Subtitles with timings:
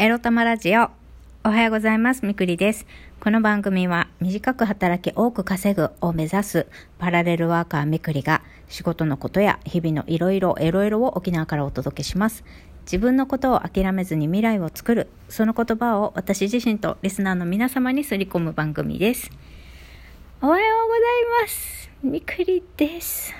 [0.00, 0.90] エロ玉ラジオ。
[1.42, 2.24] おはようございます。
[2.24, 2.86] みくりです。
[3.18, 6.66] この番組は短く働き多く稼ぐを目指す
[6.98, 12.44] パラレルワーカーみくりが仕事のことや日々のいろいろエロエロを沖縄からお届けします。
[12.82, 19.32] 自分のことを諦めずに未来を作る、その言葉を私自身とリスナーの皆様にすり込む番組です。
[20.40, 21.02] おはようござい
[21.42, 21.90] ます。
[22.04, 23.34] みくりです。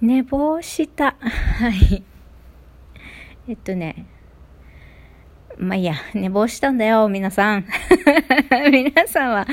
[0.00, 1.16] 寝坊した。
[1.20, 2.02] はい。
[3.46, 4.06] えっとね、
[5.58, 7.64] まあいいや、寝坊したんだよ、皆さん。
[8.70, 9.46] 皆さんは、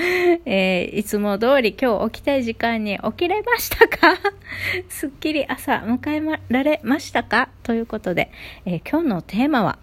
[0.46, 4.16] えーいつも通り今日起きたい時間に起きれましたか？
[4.88, 7.50] すっきり朝迎えられましたか？
[7.64, 8.32] ということで、
[8.66, 9.80] えー今日のテーマは、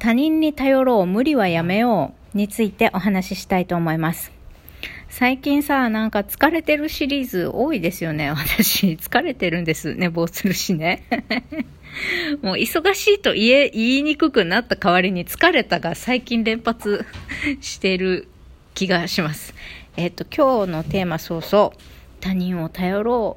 [0.00, 4.32] 他人に頼ろう、無理はやめようについてお話ししたいと思います。
[5.08, 8.30] 最近さ、なんか疲れてるシリーズ多いですよね。
[8.32, 9.94] 私、疲れてるんです。
[9.94, 11.04] 寝坊するしね。
[12.42, 17.04] もう忙しいと言え、言いにくくなった代わりに疲れたが最近連発
[17.60, 18.28] してる
[18.74, 19.54] 気がします。
[19.96, 21.78] えっ、と、今日のテーマそうそう、
[22.20, 23.36] 他人を頼ろ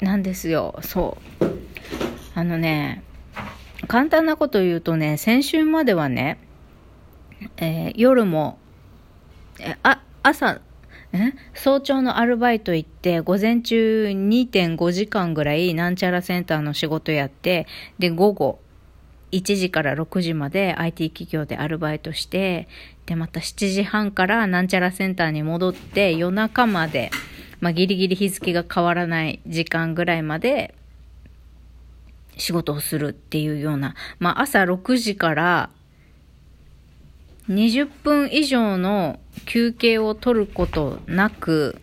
[0.00, 0.78] うなんですよ。
[0.82, 1.44] そう。
[2.34, 3.02] あのね、
[3.86, 6.38] 簡単なこと言うとね、先週まではね、
[7.56, 8.58] えー夜も、
[9.58, 10.60] えあ、朝、
[11.12, 11.32] え？
[11.54, 17.66] 早朝のアルバイト行って、午前中2.5時間ぐらいなんちゃらセンターの仕事やって、
[17.98, 18.60] で、午後
[19.32, 22.68] 1時から6時まで IT 企業でアルバイトして、
[23.06, 27.10] で、また7時半からなんちゃらセンターに戻って、夜中まで、
[27.60, 30.74] まあ、ギリギリ日付が変わらない時間ぐらいまで、
[32.36, 35.70] 仕事をするっていうような、まあ、朝6時から
[37.50, 41.80] 20分以上の休憩を取ることなく、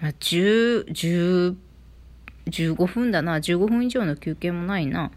[0.00, 1.56] まあ、10、10、
[2.46, 3.36] 15分だな。
[3.36, 5.10] 15分以上の休憩もないな。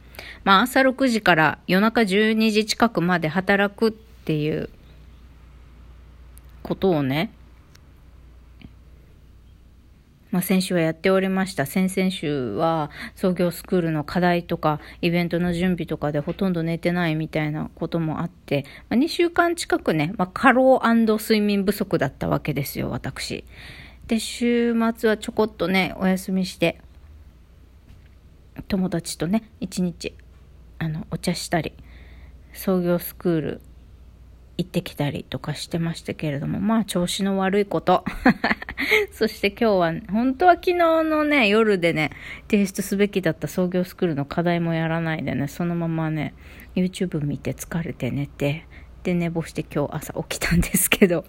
[0.44, 4.70] まあ朝6時から夜中12時近くまで働くっていう
[6.64, 7.32] ことをね、
[10.34, 11.68] まあ、先週はやっておりました。
[11.68, 23.46] 先々週は創業スクールの課題とかイベントの準備とかでほとんど寝てないみたいなこともあって、まあ、2週間近くね、まあ、過労睡眠不足だったわけですよ、私。
[24.08, 26.82] で、週末はちょこっとね、お休みして、
[28.68, 30.16] 友達とね、一日、
[30.80, 31.74] あの、お茶したり、
[32.54, 33.62] 創業スクール
[34.58, 38.04] 行ってきたりとかしてましたけれども、まあ調子の悪いこと。
[39.12, 42.12] そして今日は、本当は昨日のね、夜でね、
[42.50, 46.36] 提出すべきだった創業スクールの課題もやらないでね、そのままね、
[46.76, 48.68] YouTube 見て疲れて寝て、
[49.04, 51.26] で寝坊して今日朝起きたんですけど、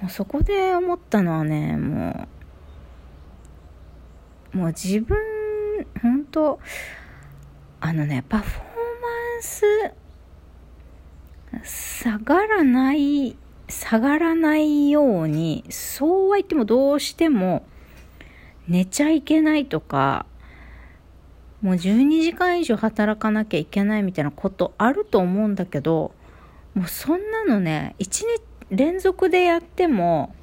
[0.00, 2.28] もうそこで思ったのはね、も
[4.54, 5.16] う、もう自分、
[6.02, 6.58] 本当
[7.80, 8.68] あのね、パフォーマ
[9.38, 9.64] ンス、
[11.64, 13.36] 下がらない、
[13.68, 17.64] 下がらないように、そうは言ってもどうしても
[18.68, 20.26] 寝ちゃいけないとか、
[21.60, 26.12] もう12時間以上働かなきゃいけないみたいなことあると思うんだけど、
[26.74, 28.24] もうそんなのね、1日
[28.70, 30.34] 連続でやっても、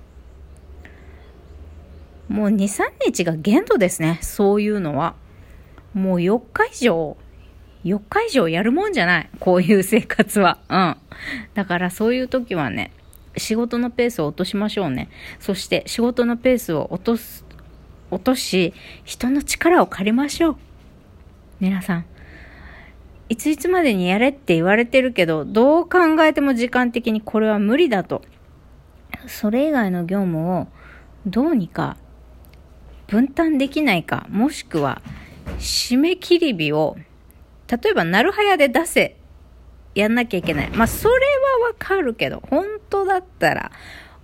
[2.30, 5.16] もう2、3日が限度ですね、そういうのは。
[5.94, 7.18] もう4日以上、
[7.86, 9.30] 4日以上やるもんじゃない。
[9.40, 10.60] こういう生活は。
[10.70, 10.98] うん。
[11.54, 12.92] だからそういう時はね、
[13.38, 15.10] 仕事のペースを落としましょうね。
[15.40, 17.46] そして仕事のペースを落とす、
[18.12, 18.74] 落とし、
[19.06, 20.56] 人の力を借りましょう。
[21.60, 22.06] 皆さん。
[23.30, 28.24] いついつまでにやれって言われてるけど、どう考えても時間的にこれは無理だと。
[29.28, 30.68] それ以外の業務を
[31.26, 31.98] どうにか
[33.08, 35.02] 分担できないか、もしくは
[35.60, 36.98] 締め切り日を
[37.70, 39.16] 例えば、なるはやで出せ、
[39.94, 40.70] やんなきゃいけない。
[40.72, 41.14] まあ、それ
[41.62, 43.72] はわかるけど、本当だったら、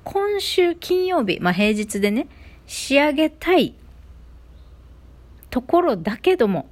[0.04, 2.28] 今週金曜日、まあ、平日でね、
[2.66, 3.76] 仕上げたい
[5.50, 6.70] ところだけども、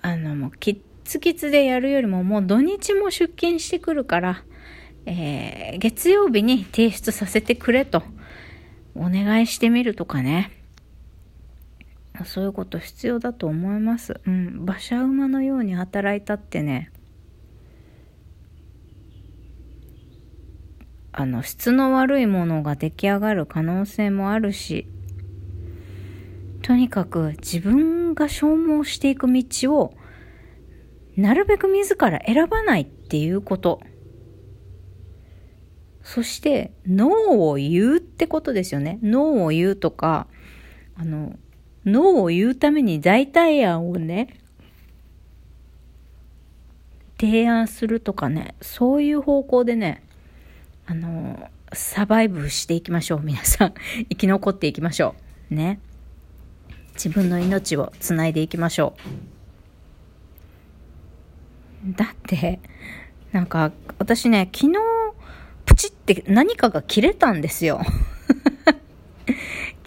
[0.00, 4.44] あの、もう、キッツキツでやるよりも、もう土日も出勤してくるから、
[5.06, 8.02] えー、月曜日に提出させてくれと、
[8.94, 10.61] お願いしてみるとかね。
[12.24, 14.20] そういうこと必要だと思います。
[14.26, 14.46] うん。
[14.60, 16.92] 馬車馬のように働いたってね、
[21.12, 24.88] あの、質の悪いものが出来上がる可能性もあるし、
[26.62, 29.94] とにかく自分が消耗していく道を、
[31.16, 33.80] なるべく自ら選ばないっていうこと。
[36.02, 38.98] そして、ノーを言うってことですよね。
[39.02, 40.28] ノーを言うとか、
[40.94, 41.36] あの、
[41.84, 44.38] ノーを言うために代替案をね、
[47.18, 50.02] 提案するとかね、そういう方向でね、
[50.86, 53.74] あの、サバイブしていきましょう、皆さん。
[54.10, 55.14] 生き残っていきましょ
[55.50, 55.54] う。
[55.54, 55.80] ね。
[56.94, 58.94] 自分の命をつないでいきましょ
[61.86, 61.96] う。
[61.96, 62.60] だって、
[63.32, 64.78] なんか、私ね、昨日、
[65.64, 67.80] プチって何かが切れたんですよ。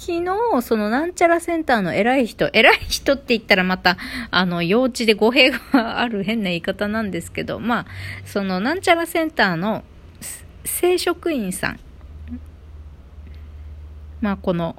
[0.05, 3.97] 昨日、そのなんちゃらセンターの偉い人、偉い人って言ったらまた、
[4.29, 7.85] あの、幼稚で語弊がある変な言い方なんですけど、まあ、
[8.23, 9.83] そのなんちゃらセンターの
[10.63, 11.79] 正職員さん。
[14.21, 14.75] まあ、この、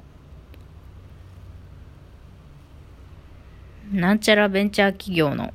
[3.91, 5.53] なんちゃらベンチャー企業の、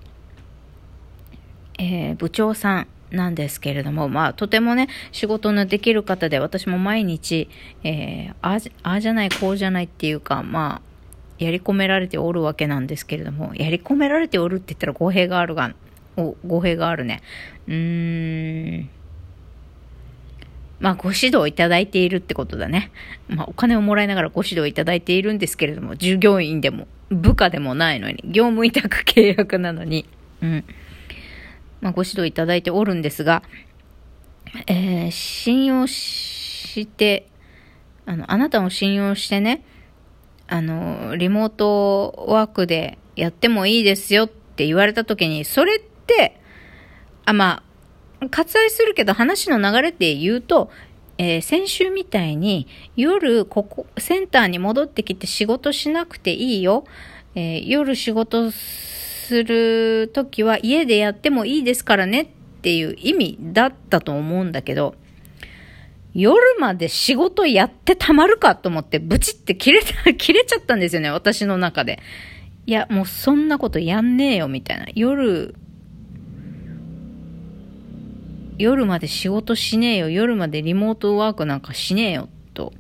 [1.79, 7.49] えー、部長さんなんですけれども、まあ、とてもね、仕事のできる方で、私も毎日、
[7.85, 10.93] えー、ああじゃない、こうじゃないっていうか、まあ、
[11.39, 15.75] やり込められておるわけなんですけれども、やり込められておるって言ったら語弊があるが、
[16.17, 17.23] お、語弊があるね。
[17.69, 18.91] うーん。
[20.81, 22.91] まあ、ご指導いただいているってことだね。
[23.29, 30.07] まあ、お金をもらいながらご指導いただいているんですけれども、従業員でも、部下でもないのに、業務委託契約なのに、
[30.43, 30.65] うん。
[31.83, 33.43] まあ、ご指導いただいておるんですが、
[34.67, 37.29] えー、信用して、
[38.07, 39.65] あの、あなたを信用してね、
[40.47, 46.41] あの、リモートワークでやってもいいですよって言われた時に、それって、
[47.25, 47.63] あ、ま
[48.21, 50.71] あ、割愛するけど話の流れで言うと、
[51.19, 56.85] えー、先週みたいに夜ここ、センターに戻ってきて仕事しなくていいよ。
[57.35, 58.51] えー、夜仕事
[59.23, 62.27] するときは家でやってもいいですからねっ
[62.63, 64.97] ていう意味だったと思うんだけど、
[66.13, 72.01] 夜まで仕事やってたまるかと思ってブチって切れた、 切れちゃったんですよね、私の中で。
[72.67, 74.87] いや、もうそんなことやんねえよ、みたいな。
[74.95, 75.55] 夜、
[78.59, 82.73] 夜まで仕事しねえよ、夜までリモートワークなんかしねえよ、と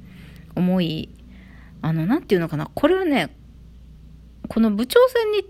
[0.56, 1.08] 思い、
[1.80, 3.30] あの、なんていうのかな、これはね、
[4.48, 5.44] この部長さんに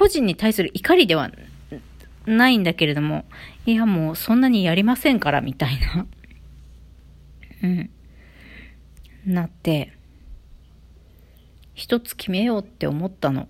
[0.00, 1.30] 個人に対する怒りでは
[2.24, 3.26] ないんだけれども、
[3.66, 6.06] いやもうそんなにやりませんからみたいな、
[7.62, 7.90] うん、
[9.26, 9.92] なって、
[11.74, 13.46] 一つ決めようって思ったの。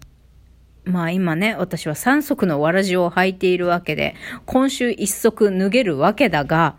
[0.84, 6.74] まあ今ね、私は3足のわらじを履いているわけで、今週1足脱げるわけだが、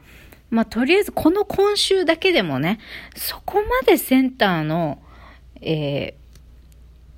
[0.50, 2.79] まあとりあえずこの今週だけでもね、
[3.15, 5.01] そこまでセンターの、
[5.62, 6.15] え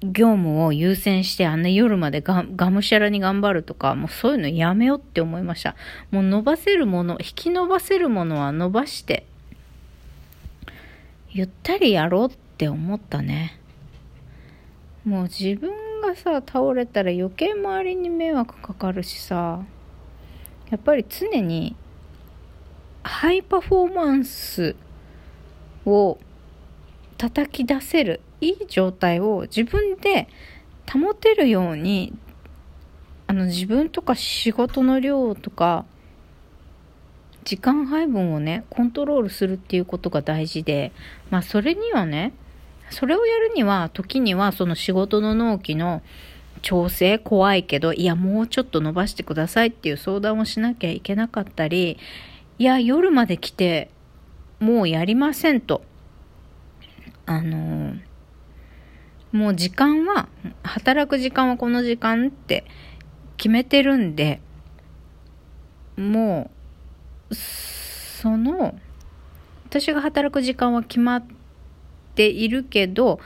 [0.04, 5.76] 業務を優先してあんな夜までががむしゃらに頑張るとか、もうそういうのやめようって思いました。
[6.12, 9.26] もう伸ばせるもの、引き伸ばせるものは伸ばして、
[11.30, 13.60] ゆったりやろうって思ったね。
[15.06, 15.72] もう自分
[16.02, 19.64] がさ、倒れたら余計周りに迷惑かかるしさ、
[20.70, 21.76] やっぱり常に
[23.04, 24.76] ハイパフォーマンス
[25.86, 26.18] を
[27.18, 30.28] 叩き出せるいい状態を自分で
[30.92, 32.14] 保てるように
[33.28, 35.86] あの自分とか仕事の量とか
[37.46, 40.92] 時間配分をねコントロールするっていうことが大事で
[41.30, 42.34] まあそれにはね
[42.90, 46.02] それをやるには時にはその仕事の納期の
[46.62, 51.98] 調整怖いけどいやもうちょっと伸ばしてくださいっていう相談をしなきゃいけなかったり
[52.60, 53.90] いや夜まで来て
[54.60, 55.84] もうやりませんと。
[57.26, 58.13] あのー
[59.34, 60.30] もう時間は、
[60.62, 62.66] 働く時間はこの時間って
[63.36, 64.40] 決めてるんで、
[65.98, 66.52] も
[67.32, 68.80] う、その、
[69.66, 71.24] 私が働く時間は決まっ
[72.14, 73.20] ているけど、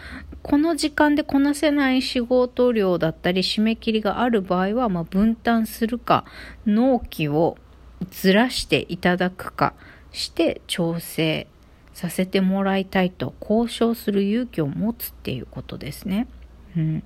[0.44, 6.24] この時間でこなせない仕事量だったり締め切りがある場合は、まあ、分担するか、
[6.66, 7.58] 納期を
[8.12, 9.74] ずらしていただくか
[10.14, 11.48] して調整
[11.98, 16.28] させてもらいたいと交渉する勇気を持つっていうことですね。
[16.76, 17.04] うん。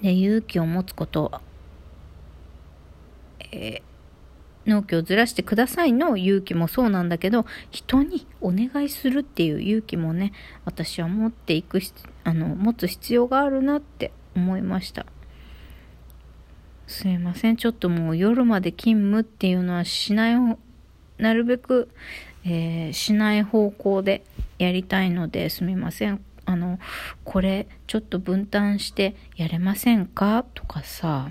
[0.00, 1.40] で、勇気を持つこと
[3.50, 10.32] えー、納期をずらしてくださいの勇気もそうなんだけど、人にお願いするっていう勇気もね、
[10.64, 11.92] 私は持っていくし
[12.22, 15.04] あの、持つ必要があるなって思いました。
[16.86, 17.56] すいません。
[17.56, 20.58] ちょっともう夜まで勤務っていうのはしない、
[21.18, 21.88] なるべく
[22.50, 24.24] えー、しない方向で
[24.58, 26.24] やりたいのですみません。
[26.46, 26.78] あの、
[27.24, 30.44] これちょっと分担してやれませんか？
[30.54, 31.30] とかさ、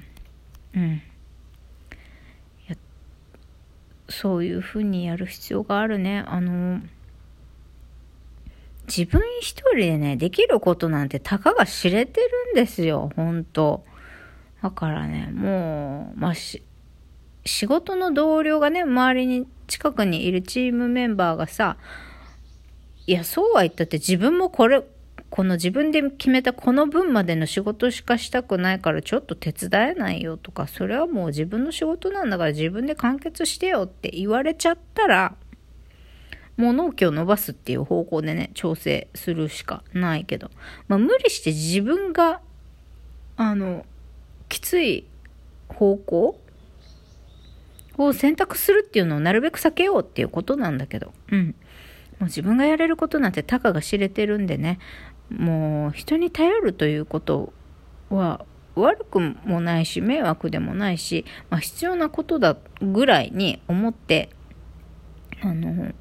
[0.75, 1.01] うん。
[4.09, 6.23] そういうふうにやる必要があるね。
[6.27, 6.79] あの、
[8.87, 13.83] 自分一人でね、できることなんてたかが知れてるんですよ、本当
[14.63, 16.63] だからね、もう、まあ、し、
[17.43, 21.77] 仕事の同僚がね、周りに近くにいるチームメンバーがさ、
[23.05, 24.83] いや、そうは言ったって自分もこれ、
[25.29, 35.35] この自分で決めたこの分までの仕事しかしたくないからちょっと手伝えないよとか、それはもう自分の仕事なんだから自分で完結してよって言われちゃったら、
[36.55, 40.49] もう納期を伸ばすっていう方向でね、調整するしかないけど、
[40.87, 42.41] まあ無理して自分が、
[43.35, 43.85] あの、
[44.49, 45.05] きつい
[45.69, 46.39] 方向
[47.97, 51.47] を選択するっていうのをなるべく避けようっていうことなんだけど、うん。
[51.47, 51.53] も
[52.21, 54.79] う自分がやれることなんてたかが知れてるんでね、
[55.29, 57.53] もう人に頼るということ
[58.09, 64.29] は悪くもないし迷惑でもないし、まあ、必要なことだぐらいに思って
[65.41, 65.91] あの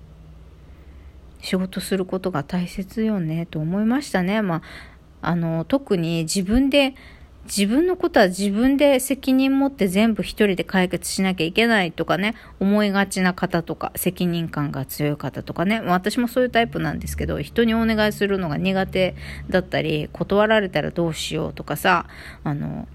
[1.41, 4.43] 仕事することが大切よねと思いましたね。
[4.43, 4.63] ま
[5.23, 6.95] あ、あの特に自分で
[7.47, 19.15] 自分のことは自分で責任持って全部一人で解決しなきゃいけないとかね、思いがちな方とか、責任感が強い方とかね、私もそういうタイプなんですけど、人にお願いするのが苦手
[19.49, 22.07] だったり、断られたらどうしようとかさ、
[22.45, 22.89] あの、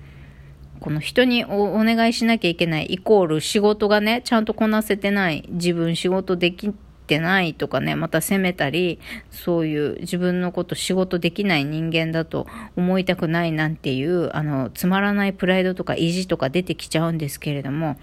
[0.81, 6.73] この人にお願いしなきゃいけないイコール仕事がね、ちゃんとこなせてない自分仕事でき
[7.11, 8.99] てないとかね、また責めたり、
[9.31, 17.97] そういう自分のこと仕事できない人間だと思いたくないなんていう、あの、つまらないプライドとか意地とか出てきちゃうんですけれども、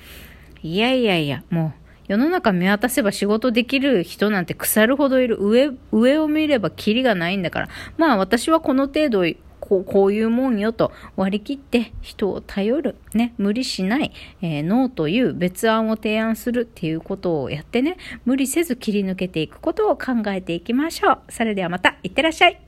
[0.63, 5.39] いやいやいや、もう、世の中見渡せば仕事できる人なんて腐るほどいる。
[5.41, 7.69] 上、上を見ればキリがないんだから。
[7.97, 9.25] まあ私はこの程度
[9.69, 21.19] こうこういうもんよと割り切って人を頼る、ね、無理しない、えー、ノーという別案を提案するっていうことをやってね、無理せず切り抜けていくことを考えていきましょう。
[21.29, 22.68] それではまた、いってらっしゃい。